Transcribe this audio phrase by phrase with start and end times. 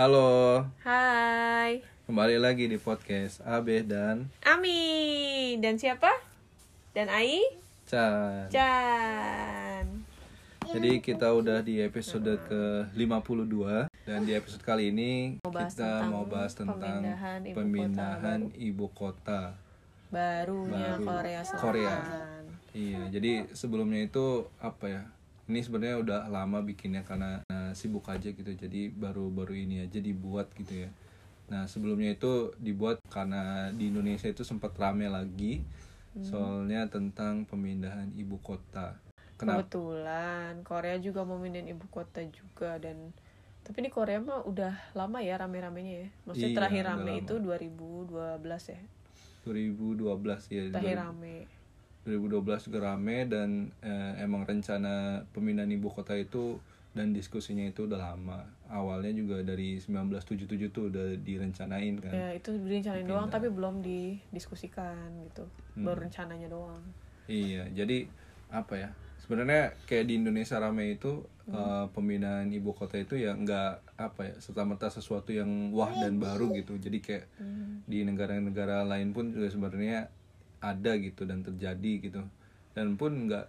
[0.00, 6.08] Halo, Hai, kembali lagi di podcast Abe dan Ami dan siapa?
[6.96, 7.44] Dan Ai?
[7.84, 8.48] Chan.
[8.48, 9.84] Chan.
[10.72, 16.56] Jadi kita udah di episode ke-52 dan di episode kali ini Mau kita mau bahas
[16.56, 19.42] tentang pemindahan ibu pemindahan kota ibu kota.
[20.08, 21.04] Barunya Baru.
[21.12, 21.60] Korea Selatan.
[21.60, 21.96] Korea.
[22.72, 25.04] Iya, jadi sebelumnya itu apa ya?
[25.50, 28.46] Ini sebenarnya udah lama bikinnya karena nah, sibuk aja gitu.
[28.46, 30.90] Jadi baru-baru ini aja dibuat gitu ya.
[31.50, 35.66] Nah, sebelumnya itu dibuat karena di Indonesia itu sempat rame lagi
[36.10, 36.26] Hmm.
[36.26, 38.98] soalnya tentang pemindahan ibu kota.
[39.38, 39.62] Kenapa?
[39.62, 43.14] Kebetulan Korea juga mau mindahin ibu kota juga dan
[43.62, 46.08] tapi di Korea mah udah lama ya rame-ramenya ya.
[46.26, 47.22] Maksudnya Iya, terakhir rame lama.
[47.22, 48.80] itu 2012 ya.
[49.46, 50.62] 2012 ya.
[50.74, 51.36] Terakhir 2000 rame.
[52.04, 56.56] 2012 juga rame dan eh, emang rencana pemindahan ibu kota itu
[56.90, 58.42] dan diskusinya itu udah lama.
[58.66, 62.10] Awalnya juga dari 1977 tuh udah direncanain kan.
[62.10, 65.46] Ya itu direncanain doang tapi belum didiskusikan gitu.
[65.78, 65.86] Hmm.
[65.86, 66.82] Baru rencananya doang.
[67.30, 68.10] Iya, jadi
[68.50, 68.90] apa ya?
[69.22, 74.34] Sebenarnya kayak di Indonesia rame itu eh, pemindahan ibu kota itu ya nggak apa ya
[74.42, 76.74] serta merta sesuatu yang wah dan baru gitu.
[76.74, 77.86] Jadi kayak Hmm.
[77.86, 80.10] di negara-negara lain pun juga sebenarnya
[80.60, 82.22] ada gitu dan terjadi gitu.
[82.76, 83.46] Dan pun nggak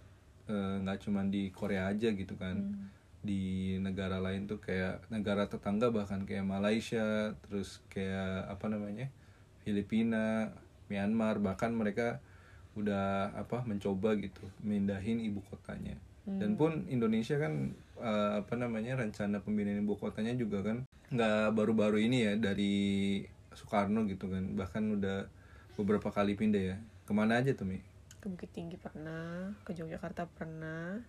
[0.50, 2.56] eh, nggak cuman di Korea aja gitu kan.
[3.22, 9.06] Di negara lain tuh kayak negara tetangga bahkan kayak Malaysia, terus kayak apa namanya?
[9.62, 10.50] Filipina,
[10.90, 12.18] Myanmar bahkan mereka
[12.72, 16.00] udah apa mencoba gitu mindahin ibu kotanya
[16.40, 22.00] dan pun Indonesia kan eh, apa namanya rencana pemindahan ibu kotanya juga kan nggak baru-baru
[22.00, 22.72] ini ya dari
[23.52, 25.28] Soekarno gitu kan bahkan udah
[25.76, 26.76] beberapa kali pindah ya
[27.12, 27.84] ke mana aja tuh mi
[28.22, 31.02] ke Bukit Tinggi pernah, ke Yogyakarta pernah.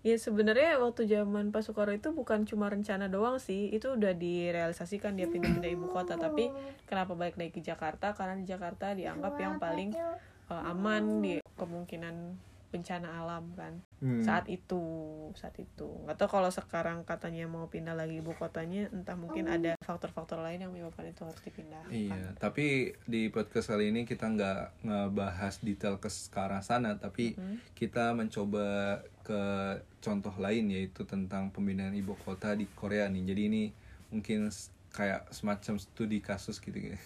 [0.00, 5.18] Ya sebenarnya waktu zaman Pak Soekarno itu bukan cuma rencana doang sih, itu udah direalisasikan
[5.18, 6.16] dia pindah-pindah ibu kota.
[6.16, 6.48] Tapi
[6.88, 8.16] kenapa balik lagi ke Jakarta?
[8.16, 9.92] Karena di Jakarta dianggap yang paling
[10.48, 12.14] uh, aman di kemungkinan
[12.70, 13.82] bencana alam kan.
[13.98, 14.22] Hmm.
[14.22, 14.80] Saat itu,
[15.34, 15.90] saat itu.
[16.06, 20.64] Nggak tahu kalau sekarang katanya mau pindah lagi ibu kotanya, entah mungkin ada faktor-faktor lain
[20.64, 21.90] yang menyebabkan itu harus dipindahkan.
[21.90, 27.36] Iya, tapi di podcast kali ini kita nggak ngebahas detail ke arah sana, tapi
[27.74, 29.42] kita mencoba ke
[30.00, 33.22] contoh lain yaitu tentang pemindahan ibu kota di Korea nih.
[33.28, 33.62] Jadi ini
[34.08, 34.48] mungkin
[34.90, 36.78] kayak semacam studi kasus gitu.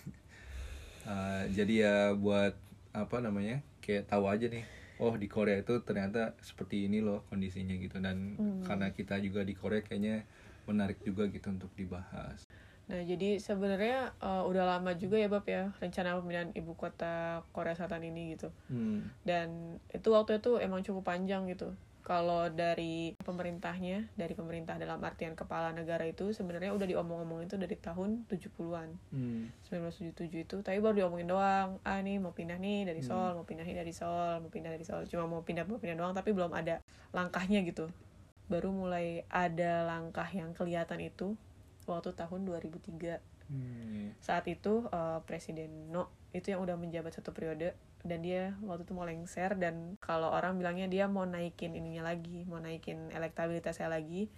[1.05, 2.57] Eh, jadi ya buat
[2.97, 4.65] apa namanya kayak tahu aja nih.
[5.03, 9.55] Oh di Korea itu ternyata seperti ini loh kondisinya gitu dan karena kita juga di
[9.59, 10.23] Korea kayaknya
[10.71, 12.47] menarik juga gitu untuk dibahas.
[12.85, 17.73] Nah, jadi sebenarnya uh, udah lama juga ya Bab ya rencana pemindahan ibu kota Korea
[17.73, 18.53] Selatan ini gitu.
[18.69, 19.09] Hmm.
[19.25, 21.73] Dan itu waktu itu emang cukup panjang gitu.
[22.05, 27.81] Kalau dari pemerintahnya, dari pemerintah dalam artian kepala negara itu sebenarnya udah diomong-omong itu dari
[27.81, 28.89] tahun 70-an.
[29.09, 29.49] Hmm.
[29.73, 31.81] 1977 itu, tapi baru diomongin doang.
[31.81, 34.85] Ah nih mau pindah nih dari Seoul, mau pindah nih dari Seoul, mau pindah dari
[34.85, 35.09] Seoul.
[35.09, 36.85] Cuma mau pindah mau pindah doang tapi belum ada
[37.17, 37.89] langkahnya gitu.
[38.53, 41.33] Baru mulai ada langkah yang kelihatan itu
[41.89, 44.17] waktu tahun 2003 Hmm.
[44.25, 48.93] saat itu eh, Presiden No itu yang udah menjabat satu periode dan dia waktu itu
[48.93, 54.29] mau lengser dan kalau orang bilangnya dia mau naikin ininya lagi mau naikin elektabilitasnya lagi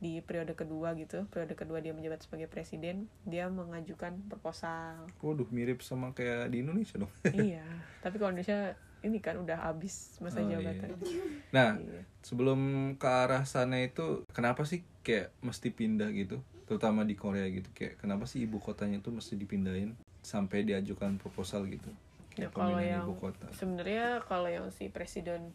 [0.00, 5.84] di periode kedua gitu periode kedua dia menjabat sebagai presiden dia mengajukan proposal Waduh mirip
[5.84, 7.12] sama kayak di Indonesia dong.
[7.36, 7.60] iya
[8.00, 10.56] tapi kalau Indonesia ini kan udah habis masa Oh, iya.
[10.56, 10.96] jabatan
[11.56, 12.00] Nah Iya.
[12.24, 12.60] sebelum
[12.96, 16.40] ke arah sana itu kenapa sih kayak mesti pindah gitu?
[16.64, 19.92] Terutama di Korea gitu kayak kenapa sih ibu kotanya itu mesti dipindahin
[20.24, 21.92] sampai diajukan proposal gitu?
[22.40, 23.46] Ya, kalau yang ibu kota.
[23.52, 25.52] sebenarnya kalau yang si presiden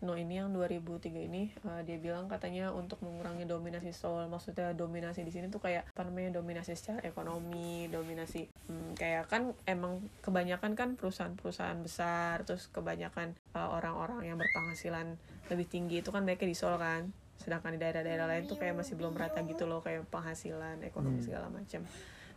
[0.00, 5.20] No ini yang 2003 ini eh, dia bilang katanya untuk mengurangi dominasi Seoul maksudnya dominasi
[5.20, 10.72] di sini tuh kayak apa namanya dominasi secara ekonomi dominasi hmm, kayak kan emang kebanyakan
[10.72, 15.20] kan perusahaan-perusahaan besar terus kebanyakan eh, orang-orang yang berpenghasilan
[15.52, 17.10] lebih tinggi itu kan mereka di Seoul kan.
[17.36, 21.48] Sedangkan di daerah-daerah lain tuh kayak masih belum merata gitu loh kayak penghasilan ekonomi segala
[21.48, 21.84] macam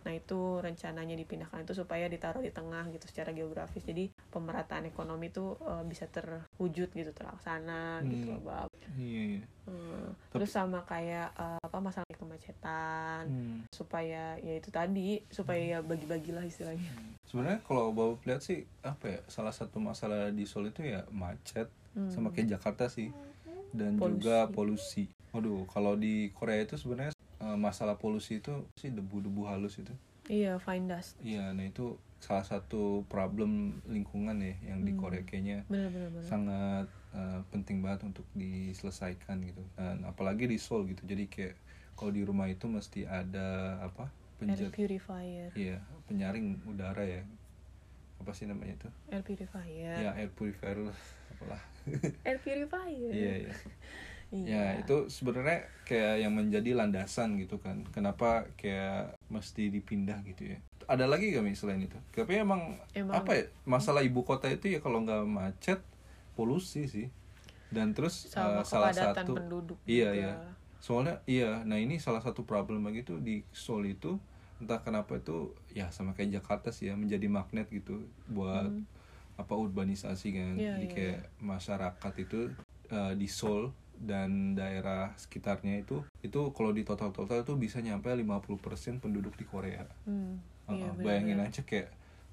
[0.03, 3.81] Nah itu rencananya dipindahkan itu supaya ditaruh di tengah gitu secara geografis.
[3.81, 8.35] Jadi pemerataan ekonomi itu eh, bisa terwujud gitu terlaksana gitu Hmm.
[8.35, 8.69] loh Bab.
[8.93, 9.39] Iya.
[9.39, 9.43] iya.
[9.63, 13.59] Hmm, Terus sama kayak eh, apa masalah kemacetan Hmm.
[13.71, 16.91] supaya ya itu tadi supaya ya bagi-bagilah istilahnya.
[17.23, 21.71] Sebenarnya kalau bapak lihat sih apa ya salah satu masalah di Seoul itu ya macet
[22.09, 23.13] sama kayak Jakarta sih
[23.71, 24.19] dan Polusi.
[24.19, 25.03] juga polusi.
[25.31, 29.91] Waduh kalau di Korea itu sebenarnya eh, masalah polusi itu sih debu-debu halus itu.
[30.31, 31.19] Iya fine dust.
[31.19, 36.23] Iya, nah itu salah satu problem lingkungan ya yang di Korea kayaknya Bener-bener.
[36.23, 39.59] sangat eh, penting banget untuk diselesaikan gitu.
[39.75, 41.03] Dan apalagi di Seoul gitu.
[41.03, 41.55] Jadi kayak
[41.93, 44.09] kalau di rumah itu mesti ada apa
[44.43, 45.79] air purifier iya
[46.09, 47.23] penyaring udara ya
[48.19, 50.97] apa sih namanya itu air purifier ya air purifier lah
[51.31, 51.63] apalah
[52.27, 53.53] air purifier iya iya
[54.33, 54.49] Iya.
[54.49, 57.85] ya itu sebenarnya kayak yang menjadi landasan gitu kan.
[57.93, 60.59] Kenapa kayak mesti dipindah gitu ya?
[60.89, 61.95] Ada lagi gak Mi selain itu?
[62.11, 63.45] Tapi emang, Emang- apa ya?
[63.63, 65.79] Masalah ibu kota itu ya kalau nggak macet
[66.33, 67.07] polusi sih.
[67.69, 70.17] Dan terus sama eh, salah satu penduduk iya juga.
[70.17, 70.33] iya.
[70.81, 71.61] Soalnya iya.
[71.61, 74.17] Nah ini salah satu problem gitu di Seoul itu
[74.61, 78.69] entah kenapa itu ya sama kayak Jakarta sih ya menjadi magnet gitu buat
[79.37, 80.53] apa urbanisasi kan.
[80.57, 80.61] Hmm.
[80.61, 82.39] Iya, jadi iya, kayak masyarakat itu
[82.93, 88.09] eh, di Seoul dan daerah sekitarnya itu itu kalau di total total itu bisa nyampe
[88.11, 89.85] 50% penduduk di Korea.
[90.07, 91.51] Hmm, Uh, iya, bayangin benar-benar.
[91.51, 91.89] aja kayak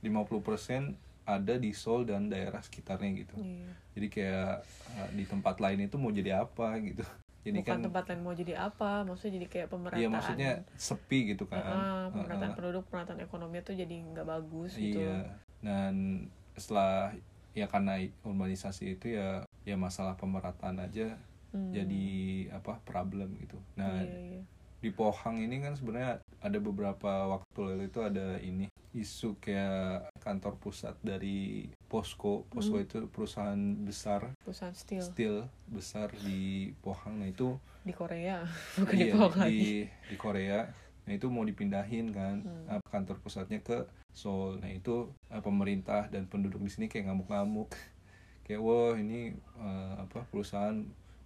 [0.07, 0.95] 50%
[1.27, 3.35] ada di Seoul dan daerah sekitarnya gitu.
[3.43, 3.71] Iya.
[3.99, 4.55] jadi kayak
[4.95, 7.03] uh, di tempat lain itu mau jadi apa gitu.
[7.41, 10.03] Jadi bukan kan tempat lain mau jadi apa maksudnya jadi kayak pemerataan.
[10.05, 11.59] Iya maksudnya sepi gitu kan.
[11.59, 15.03] Ah, pemerataan Uh, uh, penduduk pemerataan ekonomi tuh jadi nggak bagus gitu.
[15.03, 15.27] Iya
[15.61, 16.27] dan
[16.57, 17.13] setelah
[17.53, 21.19] ya karena urbanisasi itu ya ya masalah pemerataan aja
[21.51, 21.75] Hmm.
[21.75, 22.07] jadi
[22.55, 24.43] apa problem gitu nah iya, iya.
[24.81, 30.55] di Pohang ini kan sebenarnya ada beberapa waktu lalu itu ada ini isu kayak kantor
[30.59, 32.87] pusat dari Posko Posko Hmm.
[32.87, 35.37] itu perusahaan besar perusahaan steel steel
[35.67, 38.47] besar di Pohang nah itu di Korea
[38.79, 40.61] bukan di iya, Pohang di, di Korea
[41.07, 42.79] nah itu mau dipindahin kan Hmm.
[42.87, 43.83] kantor pusatnya ke
[44.15, 47.71] Seoul nah itu eh, pemerintah dan penduduk di sini kayak ngamuk-ngamuk
[48.47, 50.79] kayak wah ini eh, apa perusahaan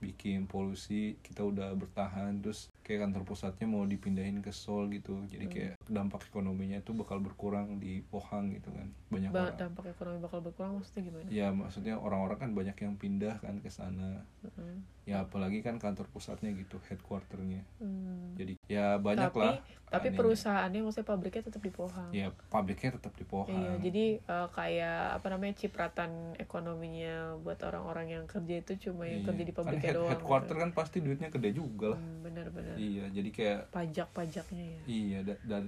[0.04, 5.42] bikin polusi kita udah bertahan terus kayak kantor pusatnya mau dipindahin ke Seoul gitu jadi
[5.42, 5.52] Hmm.
[5.52, 10.18] kayak dampak ekonominya itu bakal berkurang di Pohang gitu kan banyak Ba- orang dampak ekonomi
[10.18, 14.84] bakal berkurang maksudnya gimana ya maksudnya orang-orang kan banyak yang pindah kan ke sana Mm-mm.
[15.02, 18.32] ya apalagi kan kantor pusatnya gitu headquarternya Hmm.
[18.34, 20.18] jadi ya banyak tapi lah tapi aninya.
[20.18, 24.98] perusahaannya maksudnya pabriknya tetap di Pohang ya pabriknya tetap di Pohang Iya, jadi eh, kayak
[25.14, 29.26] apa namanya cipratan ekonominya buat orang-orang yang kerja itu cuma yang Iya.
[29.26, 30.10] kerja di kan pabriknya head- doang.
[30.10, 30.60] headquarter gitu.
[30.60, 32.73] kan pasti duitnya gede juga lah Hmm, bener-bener.
[32.76, 34.80] Iya jadi kayak Pajak-pajaknya ya.
[34.86, 35.64] iya da- dan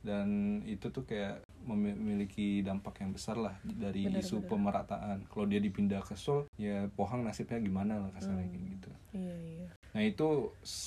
[0.00, 0.28] dan
[0.62, 4.48] itu tuh kayak memiliki dampak yang besar lah dari Benar, isu benar.
[4.50, 8.52] pemerataan kalau dia dipindah ke Seoul ya Pohang nasibnya gimana lah kasarnya Hmm.
[8.52, 9.68] kayak gitu Iya, iya.
[9.90, 10.28] nah itu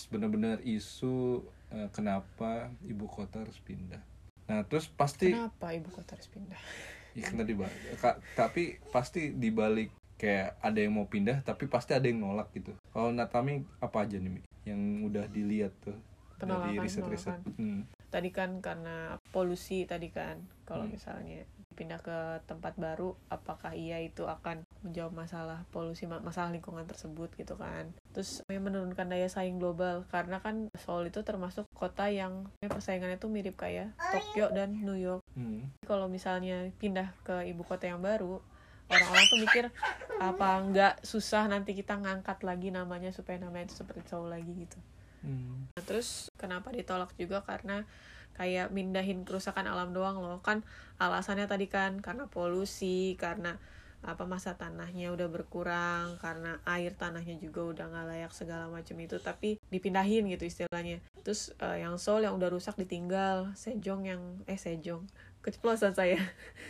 [0.07, 3.99] benar-benar isu eh, kenapa ibu kota harus pindah
[4.45, 6.61] nah terus pasti Kenapa ibu kota harus pindah?
[7.11, 7.73] Ya kan tadi Bang.
[7.97, 12.73] Ka- tapi pasti dibalik kayak ada yang mau pindah tapi pasti ada yang nolak gitu.
[12.89, 14.41] Kalau Natami apa aja nih Mi?
[14.65, 15.95] yang udah dilihat tuh
[16.35, 17.33] dari Penolakan, riset-riset.
[17.39, 17.55] penolakan.
[17.55, 17.81] Hmm.
[18.07, 18.95] Tadi kan karena
[19.31, 20.37] polusi tadi kan.
[20.63, 20.91] Kalau Hmm.
[20.91, 21.41] misalnya
[21.73, 27.31] pindah ke tempat baru, apakah iya itu akan menjawab masalah polusi, ma- masalah lingkungan tersebut
[27.33, 27.89] gitu kan.
[28.11, 33.55] Terus menurunkan daya saing global karena kan Seoul itu termasuk kota yang persaingannya tuh mirip
[33.55, 35.21] kayak Tokyo dan New York.
[35.31, 35.69] Hmm.
[35.85, 38.41] kalau misalnya pindah ke ibu kota yang baru
[38.87, 39.65] orang-orang tuh mikir
[40.17, 44.79] apa nggak susah nanti kita ngangkat lagi namanya supaya namanya itu seperti Seoul lagi gitu.
[45.25, 45.67] Hmm.
[45.75, 47.43] nah, terus kenapa ditolak juga?
[47.43, 47.83] Karena
[48.37, 50.39] kayak mindahin kerusakan alam doang loh.
[50.39, 50.63] Kan
[51.01, 53.57] alasannya tadi kan karena polusi karena
[54.05, 59.17] apa masa tanahnya udah berkurang karena air tanahnya juga udah nggak layak segala macam itu
[59.17, 61.01] tapi dipindahin gitu istilahnya.
[61.25, 65.03] Terus eh, yang Seoul yang udah rusak ditinggal Sejong yang eh Sejong
[65.47, 66.19] keceplosan saya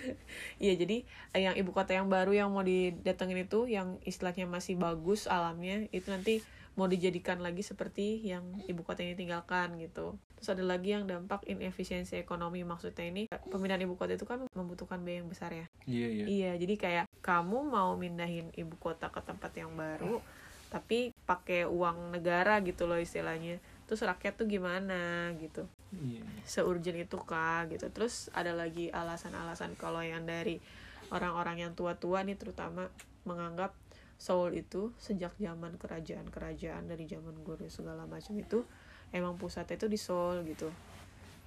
[0.63, 1.01] iya jadi
[1.33, 5.89] eh, yang ibu kota yang baru yang mau didatengin itu yang istilahnya masih bagus alamnya
[5.89, 6.45] itu nanti
[6.77, 11.41] mau dijadikan lagi seperti yang ibu kota ini tinggalkan gitu terus ada lagi yang dampak
[11.49, 16.07] inefisiensi ekonomi maksudnya ini pemindahan ibu kota itu kan membutuhkan biaya yang besar ya Iya
[16.11, 16.25] iya.
[16.27, 20.19] Iya, jadi kayak kamu mau mindahin ibu kota ke tempat yang baru,
[20.67, 23.63] tapi pakai uang negara gitu loh istilahnya.
[23.87, 25.65] Terus rakyat tuh gimana gitu?
[25.95, 26.23] Iya.
[26.43, 27.87] Seurgent itu kah gitu.
[27.89, 30.59] Terus ada lagi alasan-alasan kalau yang dari
[31.09, 32.91] orang-orang yang tua-tua nih terutama
[33.23, 33.71] menganggap
[34.17, 38.65] Seoul itu sejak zaman kerajaan-kerajaan dari zaman Goryeo segala macam itu
[39.13, 40.73] emang pusatnya itu di Seoul gitu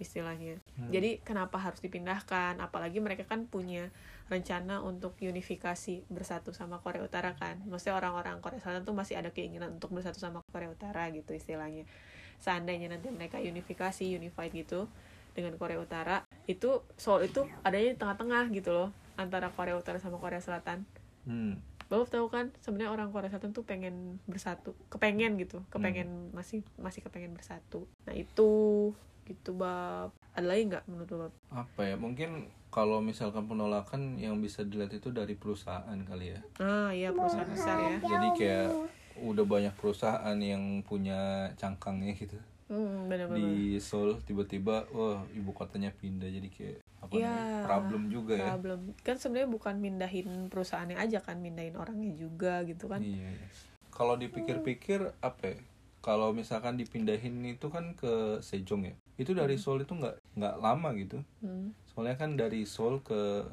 [0.00, 0.56] istilahnya.
[0.80, 0.88] Hmm.
[0.88, 2.56] Jadi kenapa harus dipindahkan?
[2.56, 3.92] Apalagi mereka kan punya
[4.32, 7.60] rencana untuk unifikasi bersatu sama Korea Utara kan.
[7.68, 11.84] Maksudnya orang-orang Korea Selatan tuh masih ada keinginan untuk bersatu sama Korea Utara gitu istilahnya.
[12.40, 14.88] Seandainya nanti mereka unifikasi, unified gitu
[15.36, 20.16] dengan Korea Utara, itu Seoul itu adanya di tengah-tengah gitu loh antara Korea Utara sama
[20.18, 20.82] Korea Selatan.
[21.28, 21.60] Hmm.
[21.90, 27.02] Bapak tahu kan sebenarnya orang Korea Selatan tuh pengen bersatu, kepengen gitu, kepengen masih masih
[27.02, 27.86] kepengen bersatu.
[28.06, 28.50] Nah itu
[29.26, 30.14] gitu bab.
[30.34, 31.32] Ada lagi nggak menurut bab?
[31.50, 31.94] Apa ya?
[31.98, 36.40] Mungkin kalau misalkan penolakan yang bisa dilihat itu dari perusahaan kali ya.
[36.62, 37.98] Ah iya perusahaan besar ya.
[37.98, 38.70] Jadi kayak
[39.20, 42.38] udah banyak perusahaan yang punya cangkangnya gitu.
[42.70, 43.34] Hmm, benar-benar.
[43.42, 48.46] di Seoul tiba-tiba wah ibu kotanya pindah jadi kayak apa Iya, namanya problem juga ya
[48.54, 53.48] problem kan sebenarnya bukan mindahin perusahaannya aja kan mindahin orangnya juga gitu kan iya iya.
[53.90, 55.58] kalau dipikir-pikir apa ya?
[55.98, 60.94] kalau misalkan dipindahin itu kan ke Sejong ya itu dari Seoul itu nggak nggak lama
[60.94, 61.74] gitu Hmm.
[61.90, 63.50] soalnya kan dari Seoul ke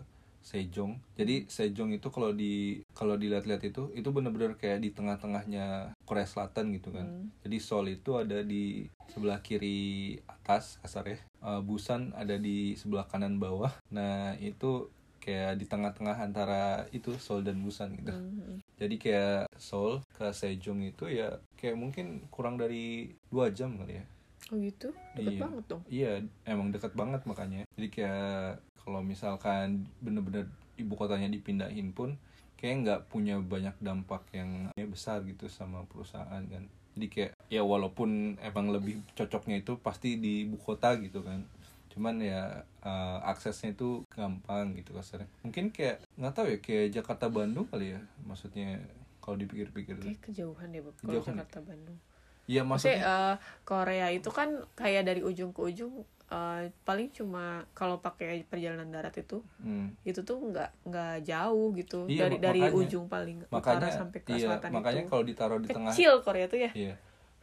[0.47, 6.23] Sejong jadi Sejong itu kalau di kalau dilihat-lihat itu itu bener-bener kayak di tengah-tengahnya Korea
[6.23, 7.27] Selatan gitu kan Hmm.
[7.43, 13.37] jadi Seoul itu ada di sebelah kiri atas kasarnya Eh, Busan ada di sebelah kanan
[13.37, 14.87] bawah nah itu
[15.19, 18.63] kayak di tengah-tengah antara itu Seoul dan Busan gitu Hmm.
[18.79, 24.05] jadi kayak Seoul ke Sejong itu ya kayak mungkin kurang dari dua jam kali ya
[24.47, 25.41] oh gitu deket Iya.
[25.43, 26.11] banget dong Iya,
[26.43, 27.63] emang dekat banget makanya.
[27.75, 30.47] Jadi kayak kalau misalkan bener-bener
[30.79, 32.15] ibu kotanya dipindahin pun
[32.55, 36.63] kayak nggak punya banyak dampak yang besar gitu sama perusahaan kan.
[36.95, 41.43] Jadi kayak ya walaupun emang lebih cocoknya itu pasti di ibu kota gitu kan.
[41.91, 45.27] Cuman ya eh, aksesnya itu gampang gitu kasarnya.
[45.43, 48.01] Mungkin kayak nggak tahu ya kayak Jakarta Bandung kali ya.
[48.23, 48.79] Maksudnya
[49.19, 51.35] kalau dipikir-pikir kayak kejauhan deh kalau ya?
[51.35, 51.99] Jakarta Bandung
[52.47, 53.35] Iya maksudnya maksudnya eh,
[53.67, 59.15] Korea itu kan kayak dari ujung ke ujung eh, paling cuma kalau pakai perjalanan darat
[59.15, 59.95] itu hmm.
[60.03, 63.87] itu tuh nggak nggak jauh gitu Iya, dari mak- dari makanya- ujung paling makanya utara
[63.95, 66.93] sampai ke iya, selatan makanya itu kalau ditaruh di tengah kecil Korea tuh ya Iya,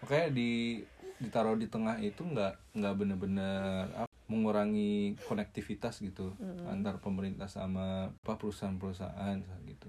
[0.00, 0.50] makanya di
[1.14, 3.86] ditaruh di tengah itu nggak nggak bener-bener
[4.24, 6.32] mengurangi konektivitas gitu
[6.66, 9.88] antar pemerintah sama apa perusahaan-perusahaan gitu.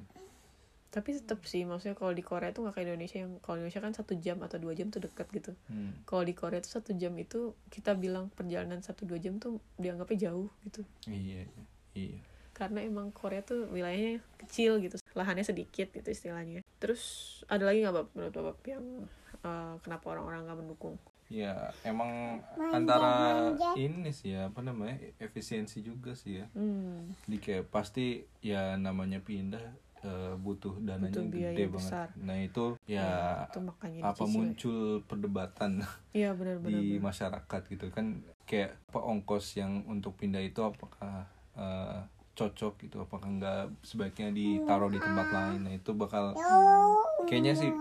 [0.96, 3.92] Tapi tetap sih maksudnya kalau di Korea tuh nggak kayak Indonesia yang kalau Indonesia kan
[3.92, 5.52] satu jam atau dua jam tuh dekat gitu.
[5.68, 5.92] Hmm.
[6.08, 10.32] kalau di Korea tuh satu jam itu kita bilang perjalanan satu dua jam tuh dianggapnya
[10.32, 10.88] jauh gitu.
[11.12, 11.64] Iya, iya,
[12.00, 12.20] iya.
[12.56, 16.64] karena emang Korea tuh wilayahnya kecil gitu lahannya sedikit gitu istilahnya.
[16.80, 17.04] Terus
[17.52, 18.86] ada lagi nggak Bab menurut Bapak yang
[19.44, 20.96] eh, kenapa orang-orang nggak mendukung?
[21.28, 22.40] Ya emang
[22.72, 26.48] antara ini sih ya apa namanya efisiensi juga sih ya.
[26.54, 31.74] hmm, Jadi kayak pasti ya namanya pindah eh, butuh dananya Butuh biaya gede banget.
[31.82, 32.08] besar.
[32.16, 33.10] Nah itu ya
[33.44, 34.32] itu makanya apa dicicil.
[34.32, 35.72] muncul perdebatan
[36.12, 38.06] iya benar-benar di masyarakat gitu kan
[38.44, 42.00] kayak apa ongkos yang untuk pindah itu apakah eh,
[42.34, 46.36] cocok gitu apakah nggak sebaiknya ditaruh di tempat lain nah itu bakal
[47.26, 47.72] kayaknya sih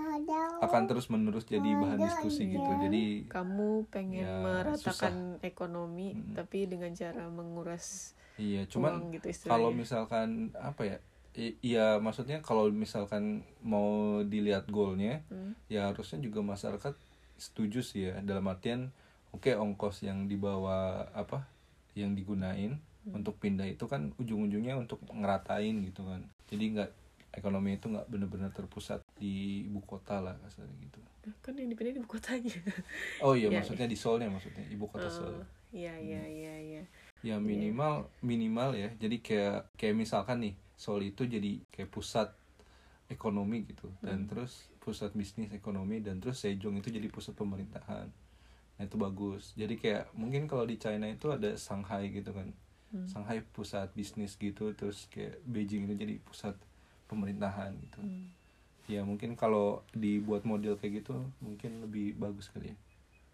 [0.57, 6.33] akan terus menerus jadi bahan diskusi gitu jadi kamu pengen Ya, meratakan ekonomi Hmm.
[6.33, 10.97] tapi dengan cara menguras iya cuman uang gitu kalau misalkan apa ya
[11.37, 15.59] iya maksudnya kalau misalkan mau dilihat goalnya Hmm.
[15.67, 16.95] ya harusnya juga masyarakat
[17.37, 18.23] setuju sih ya.
[18.23, 18.95] Dalam artian
[19.35, 21.43] oke ongkos yang dibawa apa
[21.95, 23.21] yang digunain Hmm.
[23.21, 26.25] untuk pindah itu kan ujung-ujungnya untuk ngeratain gitu kan.
[26.49, 26.91] Jadi nggak
[27.35, 31.03] ekonomi itu nggak benar-benar terpusat di ibu kota lah kasarnya gitu.
[31.27, 32.55] Nah, kan yang dipindahin ibu kotanya.
[33.21, 35.43] Oh iya Ya, maksudnya di Seoulnya maksudnya ibu kota Seoul.
[35.43, 36.31] Oh, iya iya Hmm.
[36.31, 36.83] iya iya.
[36.83, 36.85] ya
[37.41, 38.93] minimal minimal ya.
[39.01, 42.29] Jadi kayak kayak misalkan nih Seoul itu jadi kayak pusat
[43.09, 43.89] ekonomi gitu.
[44.05, 44.29] Dan Hmm.
[44.29, 48.13] terus pusat bisnis ekonomi dan terus Sejong itu jadi pusat pemerintahan.
[48.77, 49.57] Nah itu bagus.
[49.57, 52.53] Jadi kayak mungkin kalau di China itu ada Shanghai gitu kan.
[52.93, 53.09] Hmm.
[53.09, 56.55] Shanghai pusat bisnis gitu terus kayak Beijing itu jadi pusat
[57.09, 58.01] pemerintahan gitu.
[58.05, 58.29] Hmm.
[58.85, 62.77] ya mungkin kalau dibuat model kayak gitu mungkin lebih bagus kali ya.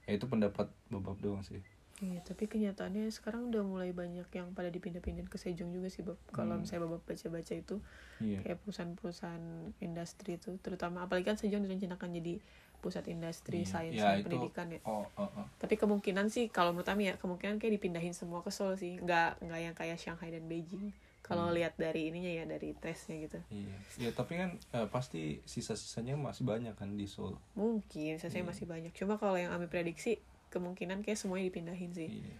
[0.06, 1.58] Ya itu pendapat babab doang sih
[2.00, 6.16] Iya, tapi kenyataannya sekarang udah mulai banyak yang pada dipindah-pindahin ke Sejong juga sih, Bob.
[6.32, 6.64] Kalau Hmm.
[6.64, 7.76] misalnya Bapak baca-baca itu,
[8.24, 9.44] iya kayak perusahaan-perusahaan
[9.78, 12.40] industri itu, terutama apalagi kan Sejong direncanakan jadi
[12.80, 13.68] pusat industri, Iya.
[13.68, 14.80] sains, Ya, dan itu- pendidikan ya.
[14.88, 15.46] oh, oh, oh.
[15.60, 18.96] Tapi kemungkinan sih, kalau menurut kami ya, kemungkinan kayak dipindahin semua ke Seoul sih.
[18.96, 20.96] Nggak, nggak yang kayak Shanghai dan Beijing.
[21.20, 21.60] Kalau Hmm.
[21.60, 23.36] lihat dari ininya ya, dari tesnya gitu.
[23.52, 27.36] Iya, ya tapi kan eh, pasti sisa-sisanya masih banyak kan di Seoul.
[27.52, 28.48] Mungkin, saya Iya.
[28.48, 28.96] masih banyak.
[28.96, 30.16] Cuma kalau yang kami prediksi,
[30.50, 32.10] kemungkinan kayak semuanya dipindahin sih.
[32.10, 32.34] Iya,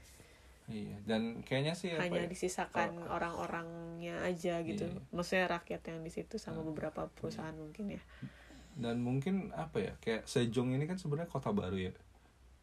[0.69, 0.97] iya.
[1.07, 5.00] Dan kayaknya sih apa hanya ya, disisakan kalau- orang-orangnya aja gitu Iya.
[5.11, 6.69] maksudnya rakyat yang di situ sama Hmm.
[6.69, 8.02] beberapa perusahaan mungkin ya
[8.73, 11.93] dan mungkin apa ya kayak Sejong ini kan sebenarnya kota baru ya.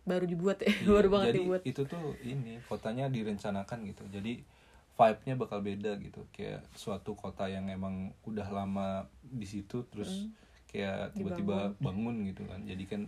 [0.04, 4.04] baru dibuat ya Iya, baru banget jadi dibuat itu tuh ini kotanya direncanakan gitu.
[4.08, 4.40] Jadi
[4.96, 6.24] vibe-nya bakal beda gitu.
[6.32, 10.32] Kayak suatu kota yang emang udah lama di situ terus Hmm.
[10.66, 12.64] kayak tiba-tiba bangun gitu kan.
[12.64, 13.02] Jadi kan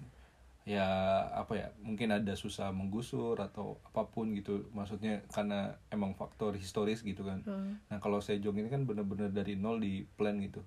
[0.69, 0.85] ya
[1.33, 7.01] apa ya mungkin ada susah menggusur atau apa pun gitu maksudnya karena emang faktor historis
[7.01, 7.81] gitu kan Hmm.
[7.89, 10.61] Nah kalau Sejong ini kan bener-bener dari nol di plan gitu.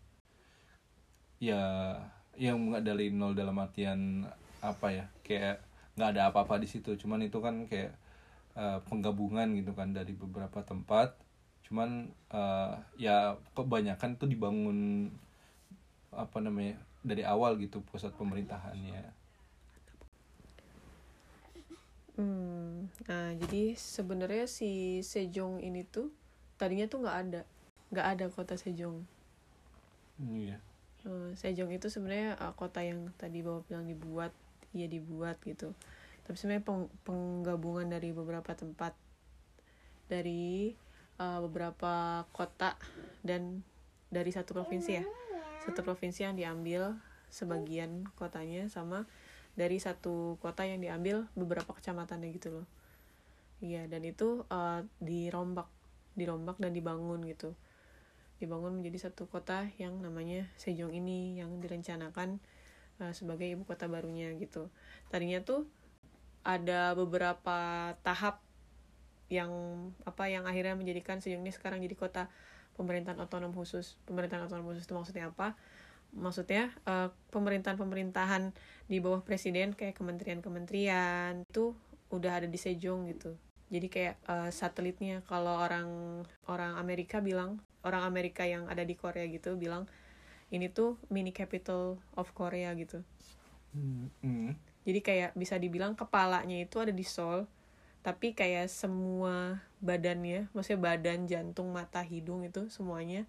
[1.39, 1.63] Ya,
[2.39, 4.27] yang nggak dari nol dalam artian
[4.63, 5.05] apa ya?
[5.23, 5.63] Kayak
[5.95, 6.99] nggak ada apa-apa di situ.
[6.99, 7.93] Cuman itu kan kayak
[8.59, 11.15] eh, penggabungan gitu kan dari beberapa tempat.
[11.69, 15.11] Cuman eh, ya kebanyakan tuh dibangun
[16.11, 19.22] apa namanya dari awal gitu pusat pemerintahannya.
[22.13, 26.13] Hmm, nah jadi sebenarnya si Sejong ini tuh
[26.61, 27.41] tadinya tuh nggak ada,
[27.89, 29.01] nggak ada kota Sejong.
[30.21, 30.61] Iya.
[31.09, 34.33] Eh, Sejong itu sebenarnya eh, kota yang tadi bawa bilang dibuat,
[34.77, 35.73] iya dibuat gitu.
[36.29, 38.93] Tapi sebenarnya peng- penggabungan dari beberapa tempat,
[40.13, 40.77] dari
[41.17, 42.77] eh, beberapa kota
[43.25, 43.65] dan
[44.13, 45.05] dari satu provinsi ya,
[45.65, 47.01] satu provinsi yang diambil
[47.33, 49.09] sebagian kotanya sama
[49.53, 52.67] dari satu kota yang diambil beberapa kecamatannya gitu loh.
[53.63, 55.69] Iya dan itu eh, dirombak,
[56.19, 57.55] dirombak dan dibangun gitu
[58.43, 62.43] dibangun menjadi satu kota yang namanya Sejong ini yang direncanakan
[62.99, 64.67] uh, sebagai ibu kota barunya gitu.
[65.15, 65.71] Tadinya tuh
[66.43, 68.43] ada beberapa tahap
[69.31, 69.55] yang
[70.03, 72.27] apa yang akhirnya menjadikan Sejong ini sekarang jadi kota
[72.75, 73.95] pemerintahan otonom khusus.
[74.11, 75.55] Pemerintahan otonom khusus itu maksudnya apa?
[76.13, 78.53] Maksudnya uh, pemerintahan-pemerintahan
[78.87, 81.73] di bawah presiden kayak kementerian-kementerian itu
[82.13, 83.33] udah ada di Sejong gitu.
[83.73, 89.25] Jadi kayak uh, satelitnya kalau orang orang Amerika bilang orang Amerika yang ada di Korea
[89.27, 89.89] gitu bilang
[90.53, 93.01] ini tuh mini capital of Korea gitu.
[93.73, 94.53] Hmm, hmm.
[94.85, 97.49] Jadi kayak bisa dibilang kepalanya itu ada di Seoul,
[98.05, 103.25] tapi kayak semua badannya, maksudnya badan, jantung, mata, hidung itu semuanya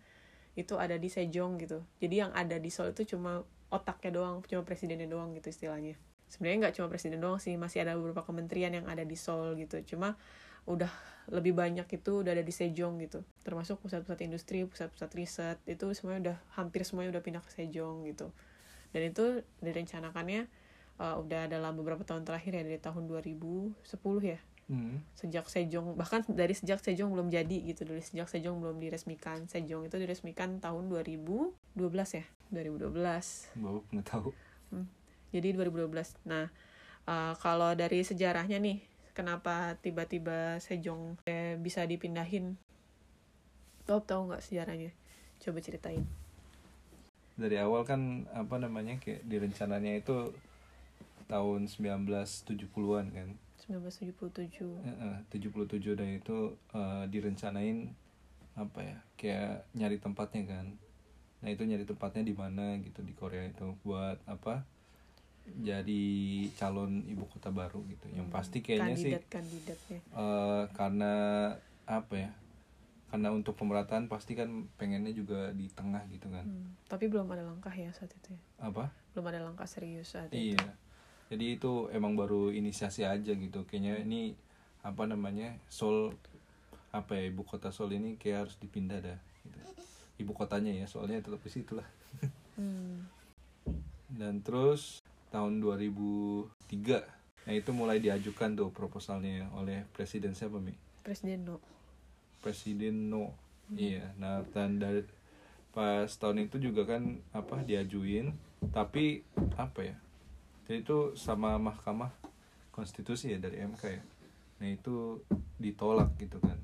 [0.54, 1.82] itu ada di Sejong gitu.
[1.98, 3.42] Jadi yang ada di Seoul itu cuma
[3.74, 5.98] otaknya doang, cuma presidennya doang gitu istilahnya.
[6.30, 9.82] Sebenarnya nggak cuma presiden doang sih, masih ada beberapa kementerian yang ada di Seoul gitu.
[9.96, 10.18] Cuma
[10.64, 10.92] udah
[11.32, 16.20] lebih banyak itu udah ada di Sejong gitu termasuk pusat-pusat industri pusat-pusat riset itu semuanya
[16.32, 18.32] udah hampir semuanya udah pindah ke Sejong gitu
[18.96, 20.48] dan itu direncanakannya
[21.00, 23.76] uh, udah dalam beberapa tahun terakhir ya dari tahun 2010
[24.24, 24.40] ya
[24.74, 25.06] Hmm.
[25.14, 29.46] sejak Sejong bahkan dari sejak Sejong belum jadi gitu dari sejak Sejong belum diresmikan.
[29.46, 31.54] Sejong itu diresmikan tahun 2012
[32.18, 32.26] ya?
[32.50, 32.90] 2012
[33.62, 34.30] Bapak nggak tahu.
[35.34, 35.90] jadi 2012
[36.30, 36.50] nah
[37.10, 38.82] uh, kalau dari sejarahnya nih
[39.14, 42.58] kenapa tiba-tiba Sejong eh, bisa dipindahin?
[43.86, 44.92] Tahu tahu nggak sejarahnya?
[45.40, 46.04] Coba ceritain.
[47.38, 50.34] Dari awal kan apa namanya kayak direncananya itu
[51.30, 53.30] tahun 1970-an kan.
[53.64, 56.38] 1977 Heeh, 77 dan itu
[56.76, 57.96] eh, direncanain
[58.54, 60.66] apa ya kayak nyari tempatnya kan.
[61.42, 64.64] Nah itu nyari tempatnya di mana gitu di Korea itu buat apa
[65.44, 66.04] jadi
[66.56, 68.08] calon ibu kota baru gitu.
[68.16, 70.00] Yang pasti kayaknya sih kandidat kandidatnya.
[70.16, 71.14] eh, karena
[71.84, 72.32] apa ya
[73.12, 76.46] karena untuk pemerataan pasti kan pengennya juga di tengah gitu kan.
[76.48, 78.42] Hmm, tapi belum ada langkah ya saat itu ya.
[78.58, 78.90] apa?
[79.14, 80.58] Belum ada langkah serius saat itu.
[80.58, 80.83] Iya.
[81.34, 83.66] Jadi itu emang baru inisiasi aja gitu.
[83.66, 84.38] Kayaknya ini
[84.86, 85.58] apa namanya?
[85.66, 86.14] Seoul
[86.94, 89.18] apa ya ibu kota Seoul ini kayak harus dipindah dah.
[89.42, 89.58] Gitu.
[90.22, 91.90] Ibu kotanya ya, soalnya tetap di situ lah.
[92.54, 93.10] Hmm,
[94.14, 95.02] Dan terus
[95.34, 97.02] tahun 2003
[97.44, 100.72] Nah itu mulai diajukan tuh proposalnya oleh presiden siapa Mi?
[101.04, 101.58] presiden no
[102.40, 103.36] Presiden No.
[103.74, 104.16] Iya.
[104.20, 105.04] Nah dan dari
[105.74, 108.36] pas tahun itu juga kan apa diajuin,
[108.76, 109.24] tapi
[109.58, 109.96] apa ya?
[110.64, 112.12] Jadi itu sama Mahkamah
[112.70, 114.02] Konstitusi ya dari MK ya.
[114.60, 115.20] Nah itu
[115.58, 116.58] ditolak gitu kan.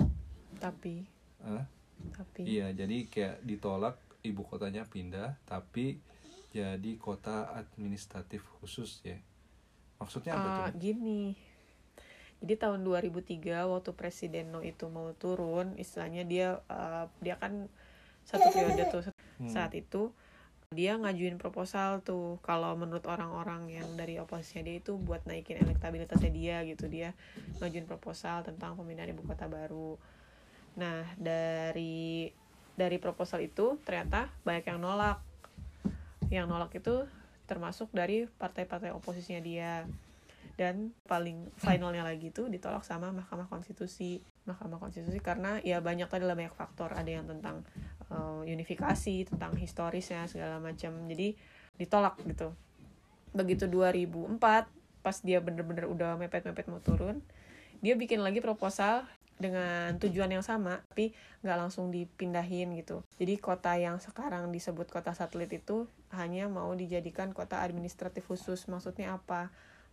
[0.58, 1.08] tapi
[1.40, 1.64] Hah?
[2.12, 6.00] tapi Iya, jadi kayak ditolak ibu kotanya pindah, tapi
[6.50, 9.16] jadi kota administratif khusus ya.
[9.98, 10.80] Maksudnya apa Ah, tuh?
[10.80, 11.36] gini
[12.40, 17.68] jadi tahun 2003 waktu presiden No itu mau turun istilahnya dia ah, dia kan
[18.24, 19.04] satu periode tuh
[19.40, 19.48] Hmm.
[19.48, 20.12] saat itu
[20.70, 26.30] dia ngajuin proposal tuh kalau menurut orang-orang yang dari oposisinya dia itu buat naikin elektabilitasnya
[26.30, 26.86] dia gitu.
[26.86, 27.18] Dia
[27.58, 29.98] ngajuin proposal tentang pemindahan ibu kota baru.
[30.78, 32.30] Nah dari
[32.78, 35.18] dari proposal itu ternyata banyak yang nolak.
[36.30, 37.02] Yang nolak itu
[37.50, 39.90] termasuk dari partai-partai oposisinya dia
[40.60, 44.20] dan paling finalnya lagi tuh ditolak sama Mahkamah Konstitusi.
[44.44, 46.92] Mahkamah Konstitusi karena ya banyak tadi banyak faktor.
[46.92, 47.64] Ada yang tentang
[48.12, 51.08] uh, unifikasi tentang historisnya segala macam.
[51.08, 51.40] Jadi
[51.80, 52.52] ditolak gitu.
[53.32, 54.36] Begitu 2004
[55.00, 57.24] pas dia bener-bener udah mepet-mepet mau turun
[57.80, 59.08] dia bikin lagi proposal
[59.40, 63.08] dengan tujuan yang sama tapi nggak langsung dipindahin gitu.
[63.16, 68.68] Jadi kota yang sekarang disebut kota satelit itu hanya mau dijadikan kota administratif khusus.
[68.68, 69.48] Maksudnya apa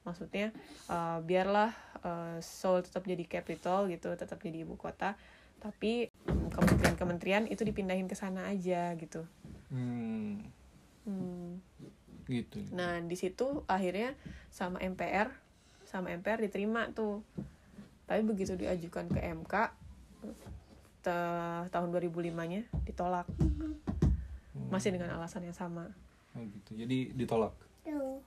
[0.06, 0.54] maksudnya
[0.86, 5.18] uh, biarlah uh, Seoul tetap jadi capital gitu tetap jadi ibu kota
[5.58, 6.08] tapi
[6.54, 9.26] kementerian-kementerian itu dipindahin ke sana aja gitu
[9.66, 10.46] Hmm,
[11.06, 11.58] Hmm.
[12.30, 12.62] gitu.
[12.70, 14.14] Nah, di situ akhirnya
[14.50, 15.30] sama MPR,
[15.82, 17.22] sama MPR diterima tuh.
[18.06, 19.54] Tapi begitu diajukan ke MK
[21.02, 23.26] te- tahun 2005-nya ditolak.
[24.70, 25.90] Masih dengan alasan yang sama.
[26.34, 26.78] Oh, gitu.
[26.78, 27.54] Jadi ditolak.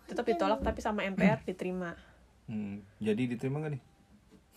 [0.08, 1.96] Tetap ditolak tapi sama MPR diterima.
[2.50, 3.84] Hmm, jadi diterima gak nih?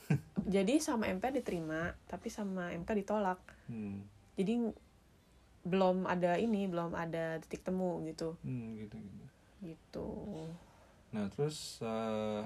[0.55, 3.99] jadi sama MPR diterima tapi sama MK ditolak hmm.
[4.39, 4.73] jadi
[5.63, 9.25] belum ada ini belum ada titik temu gitu Hmm, gitu gitu
[9.63, 10.09] gitu
[11.13, 12.43] nah terus eh,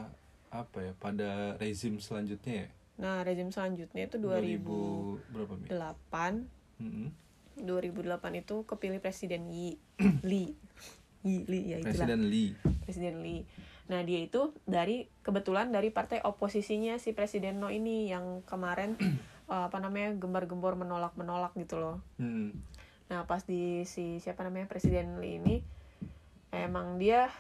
[0.53, 5.69] apa ya pada rezim selanjutnya ya nah rezim selanjutnya itu 2008 berapa Mi?
[6.77, 7.09] Mm-mm.
[7.57, 9.81] 2008 itu kepilih presiden Yi
[10.29, 11.06] Lee Yi
[11.47, 12.51] Lee ya itulah Presiden Lee
[12.87, 13.43] presiden Lee
[13.87, 18.95] nah dia itu dari kebetulan dari partai oposisinya si presiden No ini yang kemarin
[19.53, 22.55] eh, apa namanya gembar-gembor menolak menolak gitu loh Hmm.
[23.07, 25.63] Nah, pas di si siapa namanya Presiden Lee ini
[26.51, 27.31] emang dia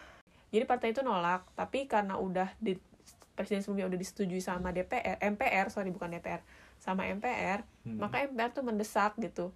[0.54, 2.78] jadi partai itu nolak, tapi karena udah di
[3.34, 6.40] presiden sebelumnya udah disetujui sama DPR, MPR, sorry bukan DPR,
[6.78, 7.98] sama MPR, Hmm.
[7.98, 9.50] maka MPR tuh mendesak gitu.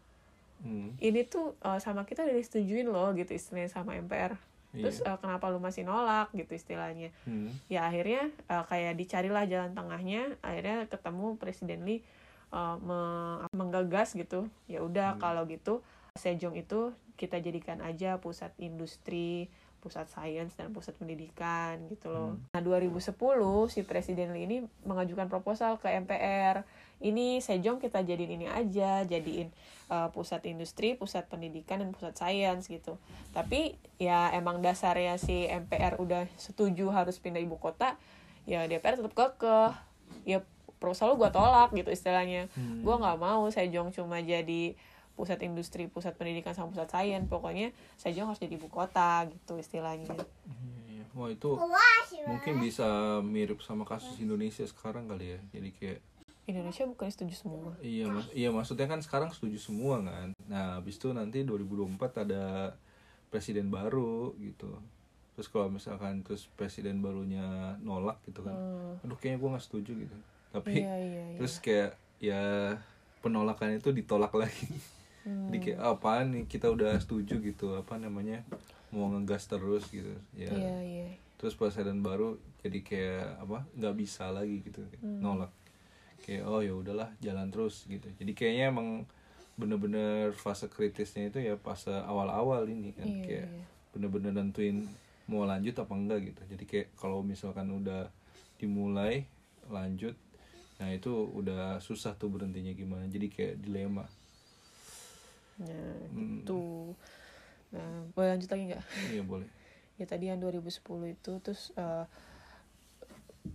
[0.60, 0.92] Hmm.
[0.96, 4.36] Ini tuh eh, sama kita udah disetujuin loh gitu istilahnya sama MPR.
[4.70, 5.14] Terus Iya.
[5.14, 7.10] eh, kenapa lu masih nolak gitu istilahnya?
[7.24, 7.50] Hmm.
[7.66, 12.04] Ya akhirnya eh, kayak dicarilah jalan tengahnya, akhirnya ketemu Presiden Lee
[12.50, 14.46] eh, me- menggagas gitu.
[14.66, 15.20] Ya udah Hmm.
[15.20, 15.80] kalau gitu
[16.12, 19.46] Sejong itu kita jadikan aja pusat industri,
[19.78, 22.34] pusat sains dan pusat pendidikan gitu loh.
[22.34, 22.50] Hmm.
[22.50, 23.14] Nah, 2010
[23.70, 26.66] si Presiden Lee ini mengajukan proposal ke MPR.
[27.00, 29.48] Ini Sejong kita jadiin ini aja, jadiin
[29.88, 33.00] uh, pusat industri, pusat pendidikan dan pusat sains gitu.
[33.32, 37.96] Tapi ya emang dasarnya si MPR udah setuju harus pindah ibu kota,
[38.44, 39.72] ya DPR tetap kekeh.
[40.28, 40.44] Ya
[40.76, 42.52] proposal lu gua tolak gitu istilahnya.
[42.52, 42.84] Hmm.
[42.84, 44.76] Gua nggak mau Sejong cuma jadi
[45.16, 47.24] pusat industri, pusat pendidikan sama pusat sains.
[47.32, 50.12] Pokoknya Sejong harus jadi ibu kota gitu istilahnya.
[50.12, 50.24] Iya,
[50.88, 51.04] iya.
[51.16, 51.56] Wah itu
[52.28, 55.40] mungkin bisa mirip sama kasus Indonesia sekarang kali ya.
[55.56, 56.00] Jadi kayak
[56.50, 57.70] Indonesia bukan setuju semua.
[57.80, 60.34] iya mas iya maksudnya kan sekarang setuju semua kan.
[60.46, 62.74] Nah habis itu nanti 2024 ada
[63.28, 64.68] presiden baru gitu.
[65.34, 68.52] Terus kalau misalkan terus presiden barunya nolak gitu kan.
[68.52, 69.02] Hmm.
[69.02, 70.16] Aduh kayaknya gue nggak setuju gitu.
[70.50, 71.38] Tapi Iya iya iya.
[71.38, 72.42] terus kayak ya
[73.20, 74.66] penolakan itu ditolak lagi.
[75.22, 75.48] Hmm.
[75.48, 78.40] Jadi kayak "Ah, apaan nih kita udah setuju gitu apa namanya
[78.88, 80.50] mau ngegas terus gitu ya.
[80.50, 81.08] Iya iya.
[81.36, 85.24] terus presiden baru jadi kayak apa nggak bisa lagi gitu Hmm.
[85.24, 85.48] nolak
[86.30, 88.88] kayak oh ya udahlah jalan terus gitu jadi kayaknya emang
[89.58, 93.64] bener-bener fase kritisnya itu ya fase awal-awal ini kan Iya kayak iya.
[93.90, 94.86] bener-bener nentuin
[95.26, 98.06] mau lanjut apa enggak gitu jadi kayak kalau misalkan udah
[98.62, 99.26] dimulai
[99.66, 100.14] lanjut
[100.78, 104.06] nah itu udah susah tuh berhentinya gimana jadi kayak dilema
[105.60, 106.40] Nah, Hmm.
[106.40, 106.96] gitu.
[107.76, 108.84] Nah, boleh lanjut lagi nggak?
[109.12, 109.44] iya boleh
[110.00, 112.04] Ya tadi yang 2010 itu terus eh,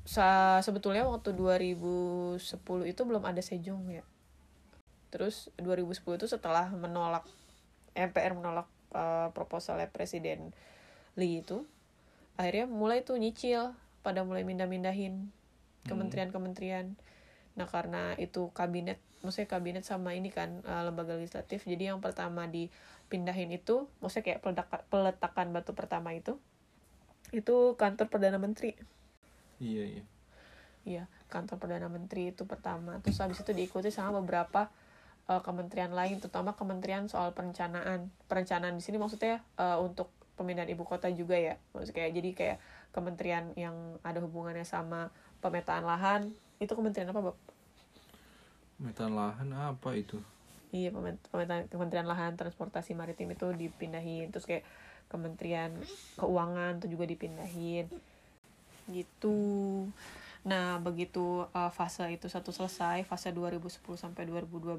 [0.04, 2.42] sa sebetulnya waktu 2010
[2.92, 4.04] itu belum ada Sejong ya.
[5.14, 7.24] Terus 2010 itu setelah menolak
[7.96, 10.52] MPR menolak eh, proposalnya Presiden
[11.16, 11.64] Lee itu,
[12.36, 13.72] akhirnya mulai tuh nyicil
[14.04, 15.32] pada mulai mindah-mindahin
[15.88, 17.00] kementerian-kementerian.
[17.56, 22.52] Nah karena itu kabinet, maksudnya kabinet sama ini kan eh, lembaga legislatif, jadi yang pertama
[22.52, 24.42] dipindahin itu, maksudnya kayak
[24.92, 26.36] peletakan batu pertama itu,
[27.32, 28.76] itu kantor perdana menteri.
[29.66, 30.04] Iya iya
[30.86, 33.02] Iya, kantor perdana menteri itu pertama.
[33.02, 34.70] Terus habis itu diikuti sama beberapa
[35.26, 38.14] eh, kementerian lain, terutama kementerian soal perencanaan.
[38.30, 41.58] Perencanaan di sini maksudnya eh, untuk pemindahan ibu kota juga ya.
[41.74, 42.58] Maksudnya kayak jadi kayak
[42.94, 45.10] kementerian yang ada hubungannya sama
[45.42, 46.22] pemetaan lahan.
[46.62, 47.38] Itu kementerian apa, Bob?
[48.76, 50.20] metan lahan apa itu
[50.76, 50.92] Iya,
[51.32, 54.28] pemetaan kementerian lahan transportasi maritim itu dipindahin.
[54.36, 54.68] Terus kayak
[55.08, 55.72] kementerian
[56.20, 57.88] keuangan itu juga dipindahin.
[58.90, 59.38] Gitu.
[60.46, 64.78] Nah, begitu uh, fase itu satu selesai, fase 2010 sampai 2012,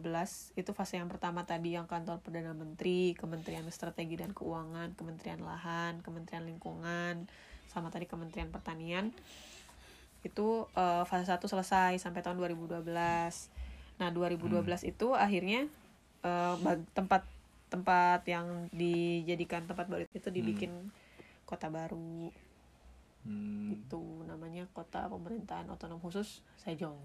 [0.54, 6.06] itu fase yang pertama tadi yang kantor Perdana Menteri, Kementerian Strategi dan Keuangan, Kementerian Lahan,
[6.06, 7.26] Kementerian Lingkungan,
[7.66, 9.10] sama tadi Kementerian Pertanian.
[10.22, 12.86] Itu uh, fase satu selesai sampai tahun 2012.
[13.98, 15.66] Nah, 2012 itu akhirnya
[16.22, 16.54] uh,
[16.94, 17.26] tempat
[17.66, 20.70] tempat yang dijadikan tempat baru itu dibikin
[21.42, 22.30] kota baru
[23.26, 26.96] hmm, itu namanya kota pemerintahan otonom khusus Sejong.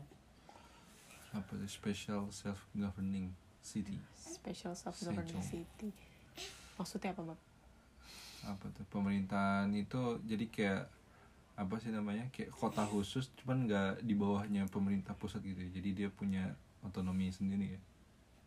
[1.34, 3.98] Apa tuh special self governing city.
[4.18, 5.66] Special Self Governing Sejong.
[5.66, 5.90] City.
[6.76, 7.42] Maksudnya apa bang?
[8.42, 8.86] apa tuh?
[8.90, 10.84] Pemerintahan itu jadi kayak
[11.62, 12.26] apa sih namanya?
[12.34, 15.70] Kayak kota khusus cuman nggak di bawahnya pemerintah pusat gitu ya.
[15.70, 17.82] jadi dia punya otonomi sendiri ya.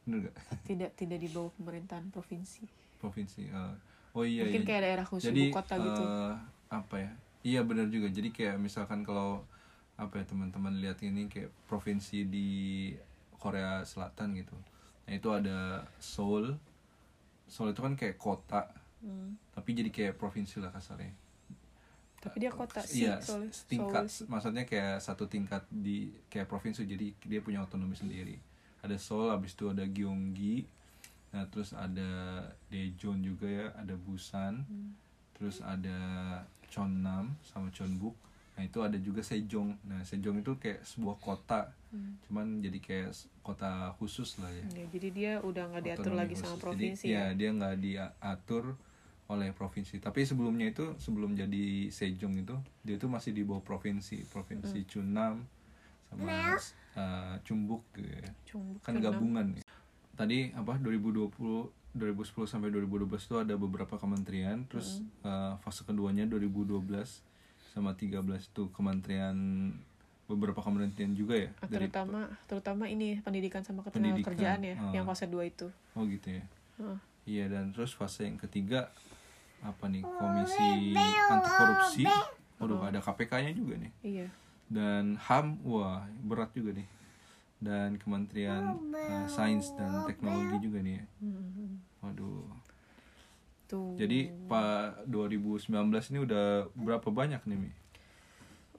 [0.05, 0.37] Bener gak
[0.69, 2.67] tidak tidak di bawah pemerintahan provinsi.
[2.99, 3.75] Provinsi eh.
[4.15, 4.69] oh iya mungkin iya.
[4.69, 6.03] kayak daerah khusus jadi ibu kota gitu.
[6.07, 6.35] eh,
[6.71, 7.11] apa ya
[7.45, 8.09] iya benar juga.
[8.09, 9.45] Jadi kayak misalkan kalau
[9.95, 12.49] apa ya teman-teman lihat ini kayak provinsi di
[13.39, 14.57] Korea Selatan gitu.
[15.05, 16.57] Nah itu ada Seoul.
[17.47, 18.65] Seoul itu kan kayak kota
[19.05, 19.37] Hmm.
[19.53, 21.13] tapi jadi kayak provinsi lah kasarnya.
[22.25, 24.09] Tapi dia kota sih iya soalnya tingkat.
[24.09, 24.33] Seoul.
[24.33, 28.41] maksudnya kayak satu tingkat di kayak provinsi jadi dia punya otonomi sendiri.
[28.81, 30.65] Ada Seoul habis itu ada Gyeonggi.
[31.37, 34.65] Nah terus ada Daejeon juga ya ada Busan.
[34.65, 34.97] Hmm.
[35.37, 36.01] terus ada
[36.75, 38.19] Cheonnam sama Cheonbuk
[38.55, 42.19] nah itu ada juga Sejong nah Sejong itu kayak sebuah kota Hmm.
[42.27, 43.11] cuman jadi kayak
[43.41, 46.65] kota khusus lah ya Ya, jadi dia udah nggak diatur Otonomi lagi sama khusus.
[46.65, 47.25] provinsi jadi, ya.
[47.33, 48.65] dia nggak diatur
[49.25, 52.51] oleh provinsi tapi sebelumnya itu sebelum jadi Sejong itu
[52.83, 54.89] dia tuh masih di bawah provinsi provinsi Hmm.
[54.91, 55.35] Chunam
[56.05, 56.59] sama
[56.93, 59.55] uh, Cumbuk gitu ya Cumbuk, kan gabungan.
[60.13, 61.31] Tadi apa 2020
[61.95, 65.25] 2010 sampai 2012 itu ada beberapa kementerian, terus Hmm.
[65.25, 67.23] uh, fase keduanya 2012
[67.71, 69.35] sama 13 itu kementerian
[70.25, 74.91] beberapa kementerian juga ya Ah, dari terutama terutama ini pendidikan sama Pendidikan, kerjaan ya ah.
[74.91, 76.45] yang fase 2 itu oh gitu ya.
[76.77, 76.99] Heeh.
[77.25, 78.89] Iya dan terus fase yang ketiga
[79.61, 80.93] apa nih komisi
[81.27, 82.05] anti korupsi.
[82.57, 83.93] Waduh ada KPK-nya juga nih.
[84.03, 84.29] iya
[84.65, 86.87] Dan HAM wah berat juga nih.
[87.65, 91.05] Dan Kementerian uh, Sains dan Teknologi juga nih ya.
[91.19, 91.81] Hmm.
[92.05, 92.45] Waduh.
[93.65, 95.73] tuh Jadi Pak 2019
[96.13, 97.71] ini udah berapa banyak nih Mi?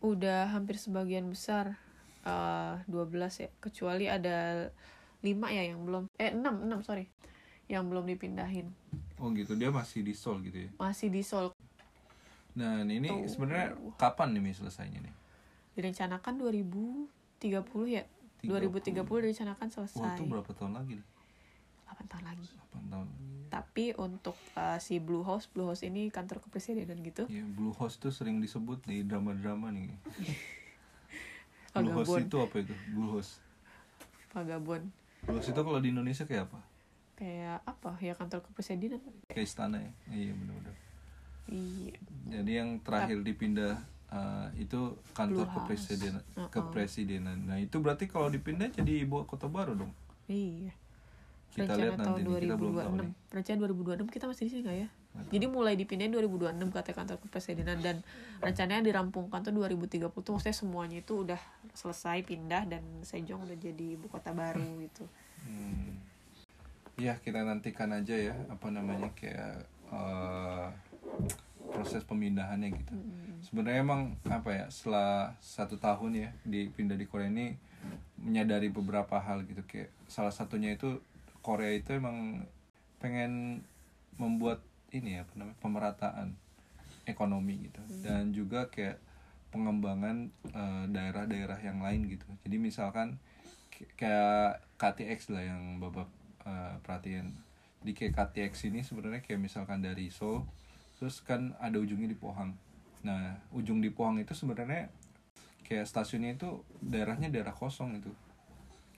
[0.06, 1.82] udah hampir sebagian besar
[2.22, 4.70] eh 12 ya kecuali ada
[5.22, 7.10] 5 ya yang belum eh 6 6 sorry
[7.66, 8.70] yang belum dipindahin
[9.18, 10.70] Oh gitu dia masih di Seoul gitu ya.
[10.78, 11.50] masih di Seoul
[12.54, 15.14] Nah ini sebenarnya kapan nih Mi selesainya nih?
[15.76, 17.10] direncanakan 2030
[17.90, 18.15] ya 30.
[18.48, 21.06] 2030 direncanakan Wah selesai itu berapa tahun lagi nih?
[21.86, 23.26] 8 tahun lagi 8 tahun lagi.
[23.48, 27.96] tapi untuk uh, si Blue House Blue House ini kantor kepresidenan gitu Ya, Blue House
[27.96, 29.94] tuh sering disebut di drama-drama nih.
[31.74, 32.74] Blue House itu apa itu?
[32.90, 33.40] Blue House.
[34.30, 34.86] Vagabond
[35.24, 36.60] Blue House itu kalau di Indonesia kayak apa?
[37.16, 39.92] kayak apa ya kantor kepresidenan Kayak istana ya?
[40.12, 40.76] Iya benar-benar.
[41.48, 41.96] iya
[42.28, 43.80] Jadi yang terakhir dipindah
[44.12, 46.24] uh, itu kantor kepresidenan.
[46.36, 46.50] Uh-uh.
[46.52, 47.38] Kepresidenan.
[47.48, 49.94] Nah itu berarti kalau dipindah jadi ibu kota baru dong.
[50.26, 50.74] iya
[51.54, 53.12] Kita rencana lihat tahun nanti nih, kita belum tahu 2026 nih.
[53.32, 53.58] rencana
[54.12, 54.90] 2026 kita masih di sini nggak ya
[55.32, 58.04] jadi mulai dipindahin 2026 kata kantor kepresidenan dan
[58.44, 61.40] rencananya dirampungkan tuh 2030 tuh maksudnya semuanya itu udah
[61.72, 65.08] selesai pindah dan Sejong udah jadi ibu kota baru gitu
[65.46, 66.02] Hmm.
[66.98, 70.74] Ya kita nantikan aja ya apa namanya kayak uh,
[71.76, 72.96] proses pemindahannya gitu.
[73.44, 77.60] Sebenarnya emang apa ya setelah satu tahun ya dipindah di Korea ini
[78.18, 80.98] menyadari beberapa hal gitu kayak salah satunya itu
[81.46, 82.48] Korea itu emang
[82.98, 83.62] pengen
[84.18, 86.28] membuat ini ya apa namanya pemerataan
[87.06, 88.98] ekonomi gitu dan juga kayak
[89.54, 92.28] pengembangan eh, daerah-daerah yang lain gitu.
[92.44, 93.22] Jadi misalkan
[93.96, 96.10] kayak KTX lah yang bapak
[96.44, 97.32] eh, perhatiin.
[97.86, 100.44] Jadi kayak KTX ini sebenarnya kayak misalkan dari Seoul,
[100.96, 102.56] terus kan ada ujungnya di Pohang.
[103.04, 104.90] Nah ujung di Pohang itu sebenarnya
[105.66, 108.12] kayak stasiunnya itu daerahnya daerah kosong itu,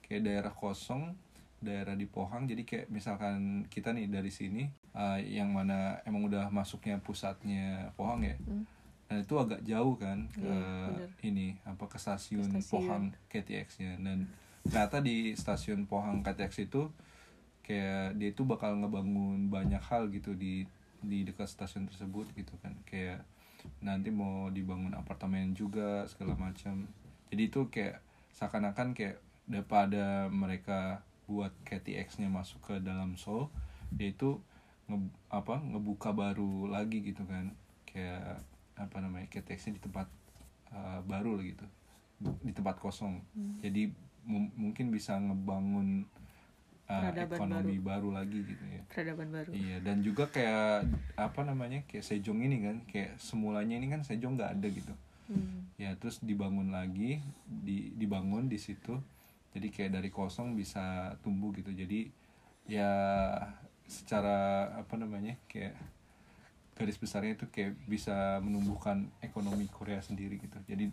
[0.04, 1.16] kayak daerah kosong,
[1.64, 2.44] daerah di Pohang.
[2.46, 8.22] Jadi kayak misalkan kita nih dari sini, eh, yang mana emang udah masuknya pusatnya Pohang
[8.24, 8.36] ya.
[8.44, 8.68] Hmm.
[9.08, 11.10] Dan itu agak jauh kan ke Iya, bener.
[11.24, 12.68] ini apa ke stasiun, Ke stasiun.
[12.68, 14.28] Pohang KTX-nya dan
[14.68, 16.92] ternyata di stasiun Pohang KTX itu
[17.64, 20.68] kayak dia itu bakal ngebangun banyak hal gitu di
[21.08, 22.76] di dekat stasiun tersebut gitu kan.
[22.84, 23.24] Kayak
[23.82, 26.88] nanti mau dibangun apartemen juga segala macam.
[27.32, 28.00] Jadi itu kayak
[28.36, 29.18] seakan-akan kayak
[29.48, 33.52] daripada mereka buat KTX-nya masuk ke dalam Seoul
[34.00, 34.40] yaitu
[34.88, 35.00] nge,
[35.32, 37.56] apa ngebuka baru lagi gitu kan.
[37.88, 38.44] Kayak
[38.78, 40.08] apa namanya KTX-nya di tempat
[40.72, 41.66] uh, baru gitu.
[42.44, 43.24] Di tempat kosong.
[43.64, 43.92] Jadi
[44.28, 46.06] mu- mungkin bisa ngebangun
[46.88, 48.10] uh, Peradaban ekonomi baru.
[48.16, 48.82] lagi gitu ya.
[48.88, 49.50] Peradaban baru.
[49.52, 50.88] Iya dan juga kayak
[51.20, 54.96] apa namanya kayak Sejong ini kan kayak semulanya ini kan Sejong nggak ada gitu.
[55.28, 55.68] Hmm.
[55.76, 58.96] ya terus dibangun lagi di dibangun di situ.
[59.52, 61.76] Jadi kayak dari kosong bisa tumbuh gitu.
[61.76, 62.08] Jadi
[62.68, 62.92] ya
[63.88, 65.76] secara apa namanya kayak
[66.80, 70.56] garis besarnya itu kayak bisa menumbuhkan ekonomi Korea sendiri gitu.
[70.64, 70.88] Jadi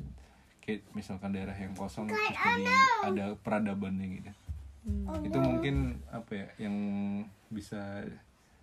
[0.64, 2.64] kayak misalkan daerah yang kosong terus jadi
[3.04, 4.33] ada peradabannya gitu
[4.85, 5.25] Hmm.
[5.25, 6.77] itu mungkin apa ya yang
[7.49, 8.05] bisa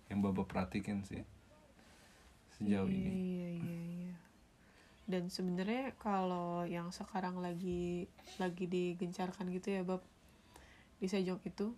[0.06, 1.26] yang bapak perhatikan sih
[2.62, 4.14] sejauh iya, ini Iya, iya, iya.
[5.02, 8.06] Dan sebenarnya kalau yang sekarang lagi
[8.38, 10.00] lagi digencarkan gitu ya, Bab.
[11.02, 11.74] Di Sejong itu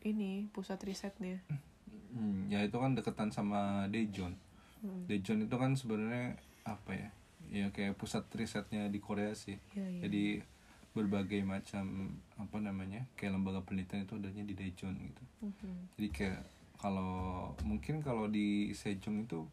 [0.00, 1.44] ini pusat risetnya.
[2.08, 4.32] Hmm, ya itu kan deketan sama Daejeon.
[4.80, 5.04] Hmm.
[5.04, 7.10] Daejeon itu kan sebenarnya apa ya?
[7.52, 9.60] Ya kayak pusat risetnya di Korea sih.
[9.76, 10.00] Iya, iya.
[10.08, 10.24] Jadi
[10.98, 13.06] berbagai macam apa namanya?
[13.14, 15.24] kayak lembaga penelitian itu adanya di Daejeon gitu.
[15.46, 15.74] Mhm.
[15.94, 16.40] Jadi kayak
[16.78, 19.46] kalau mungkin kalau di Sejong itu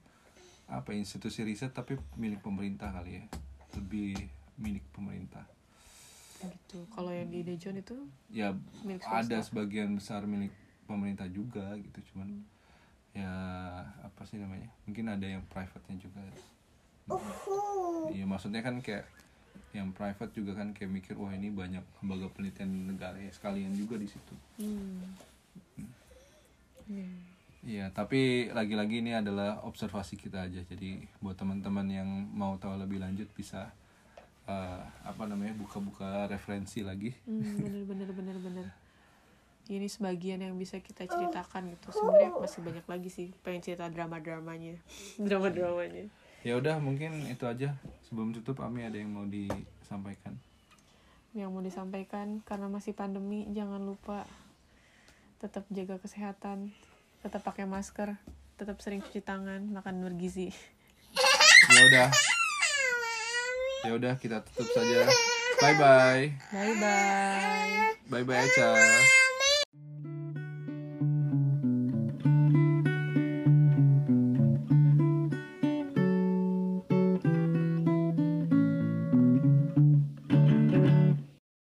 [0.65, 3.23] apa institusi riset tapi milik pemerintah kali ya
[3.77, 4.17] lebih
[4.57, 5.45] milik pemerintah
[6.41, 7.97] gitu kalau yang di Dejon itu
[8.29, 8.53] ya
[8.85, 9.25] Milik swasta.
[9.25, 10.53] ada sebagian besar milik
[10.85, 12.45] pemerintah juga gitu cuman
[13.15, 13.31] ya
[14.05, 16.21] apa sih namanya mungkin ada yang private-nya juga
[18.13, 19.05] iya maksudnya kan kayak
[19.75, 23.99] yang private juga kan kayak mikir wah ini banyak lembaga penelitian negara ya sekalian juga
[23.99, 25.35] di situ hmm.
[26.85, 27.09] Iya.
[27.65, 30.61] Iya, tapi lagi-lagi ini adalah observasi kita aja.
[30.61, 33.73] Jadi buat teman-teman yang mau tahu lebih lanjut bisa
[34.45, 37.09] eh, apa namanya buka-buka referensi lagi.
[37.25, 38.67] Hmm, bener bener bener bener
[39.65, 44.21] ini sebagian yang bisa kita ceritakan gitu sebenarnya masih banyak lagi sih pengen cerita drama
[44.21, 44.77] dramanya
[45.17, 46.05] drama dramanya
[46.45, 47.73] Ya udah mungkin itu aja.
[48.05, 50.37] Sebelum tutup Ami ada yang mau disampaikan.
[51.35, 54.23] yang mau disampaikan karena masih pandemi jangan lupa
[55.35, 56.71] tetap jaga kesehatan
[57.19, 58.15] tetap pakai masker
[58.55, 60.55] tetap sering cuci tangan makan bergizi
[61.67, 62.07] Ya udah.
[63.83, 65.11] Ya udah kita tutup saja.
[65.59, 66.25] Bye bye.
[66.55, 68.71] bye bye Bye bye Eca.